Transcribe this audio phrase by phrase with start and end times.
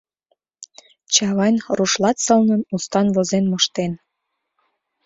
[1.13, 3.91] Чавайн рушлат сылнын, устан возен моштен.